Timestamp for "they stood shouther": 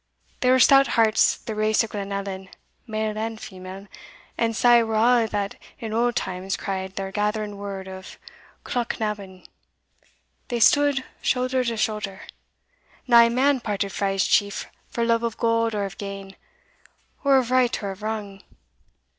10.47-11.63